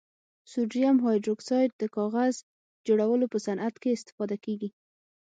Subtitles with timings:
[0.51, 2.35] سوډیم هایدروکسایډ د کاغذ
[2.87, 4.69] جوړولو په صنعت کې استفاده کیږي.